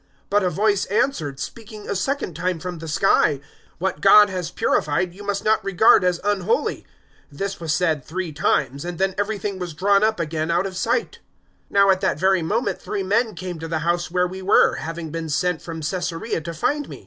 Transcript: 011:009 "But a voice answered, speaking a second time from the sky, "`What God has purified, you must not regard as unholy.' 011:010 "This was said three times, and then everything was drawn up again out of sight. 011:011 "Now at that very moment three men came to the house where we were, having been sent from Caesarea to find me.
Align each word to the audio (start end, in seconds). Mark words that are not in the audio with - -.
011:009 0.01 0.07
"But 0.31 0.43
a 0.43 0.49
voice 0.49 0.85
answered, 0.85 1.39
speaking 1.39 1.87
a 1.87 1.95
second 1.95 2.35
time 2.35 2.57
from 2.59 2.79
the 2.79 2.87
sky, 2.87 3.39
"`What 3.79 4.01
God 4.01 4.31
has 4.31 4.49
purified, 4.49 5.13
you 5.13 5.23
must 5.23 5.45
not 5.45 5.63
regard 5.63 6.03
as 6.03 6.19
unholy.' 6.23 6.87
011:010 7.31 7.37
"This 7.37 7.59
was 7.59 7.71
said 7.71 8.03
three 8.03 8.31
times, 8.31 8.83
and 8.83 8.97
then 8.97 9.13
everything 9.15 9.59
was 9.59 9.75
drawn 9.75 10.03
up 10.03 10.19
again 10.19 10.49
out 10.49 10.65
of 10.65 10.75
sight. 10.75 11.19
011:011 11.67 11.69
"Now 11.69 11.91
at 11.91 12.01
that 12.01 12.19
very 12.19 12.41
moment 12.41 12.81
three 12.81 13.03
men 13.03 13.35
came 13.35 13.59
to 13.59 13.67
the 13.67 13.77
house 13.85 14.09
where 14.09 14.25
we 14.25 14.41
were, 14.41 14.77
having 14.77 15.11
been 15.11 15.29
sent 15.29 15.61
from 15.61 15.81
Caesarea 15.81 16.41
to 16.41 16.53
find 16.55 16.89
me. 16.89 16.99